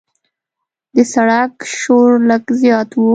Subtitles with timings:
[0.95, 2.99] د سړک شور لږ زیات و.